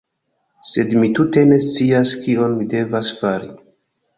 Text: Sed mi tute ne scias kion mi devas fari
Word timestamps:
Sed 0.69 0.95
mi 1.01 1.09
tute 1.19 1.43
ne 1.51 1.59
scias 1.65 2.15
kion 2.25 2.57
mi 2.63 2.69
devas 2.73 3.13
fari 3.21 3.55